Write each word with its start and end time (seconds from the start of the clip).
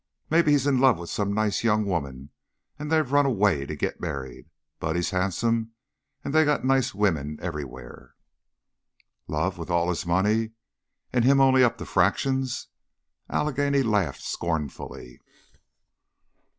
Mebbe 0.31 0.47
he's 0.47 0.65
in 0.65 0.79
love 0.79 0.97
with 0.97 1.11
some 1.11 1.31
nice 1.31 1.63
young 1.63 1.85
woman 1.85 2.31
an' 2.79 2.87
they've 2.87 3.11
run 3.11 3.27
away 3.27 3.67
to 3.67 3.75
git 3.75 4.01
married. 4.01 4.49
Buddy's 4.79 5.11
han'some, 5.11 5.73
and 6.23 6.33
they 6.33 6.43
got 6.43 6.65
nice 6.65 6.95
women 6.95 7.37
everywhere" 7.39 8.15
"Love? 9.27 9.59
With 9.59 9.69
all 9.69 9.89
his 9.89 10.07
money? 10.07 10.53
And 11.13 11.23
him 11.23 11.39
only 11.39 11.63
up 11.63 11.77
to 11.77 11.85
fractions?" 11.85 12.69
Allegheny 13.29 13.83
laughed 13.83 14.23
scornfully. 14.23 15.21